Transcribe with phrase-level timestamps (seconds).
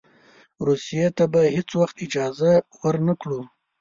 [0.67, 2.51] روسیې ته به هېڅ وخت اجازه
[2.83, 3.39] ورنه کړو.